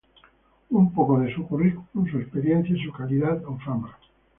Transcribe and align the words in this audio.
Un 0.71 0.91
poco 0.95 1.19
de 1.19 1.31
su 1.31 1.45
curriculum, 1.45 2.09
su 2.09 2.17
experiencia, 2.17 2.75
su 2.83 2.91
calidad 2.91 3.43
o 3.45 3.59
fama. 3.59 3.95